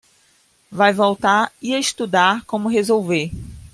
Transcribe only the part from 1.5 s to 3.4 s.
e estudar como resolver